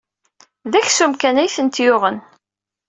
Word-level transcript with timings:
D 0.71 0.73
aksum 0.79 1.13
kan 1.21 1.39
ay 1.41 1.49
tent-yuɣen. 1.55 2.17